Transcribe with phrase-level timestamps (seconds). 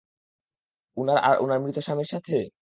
[0.97, 2.35] উনার আর উনার মৃত স্বামীর সাথে?